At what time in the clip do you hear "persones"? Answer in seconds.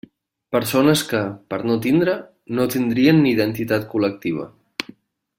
0.55-1.01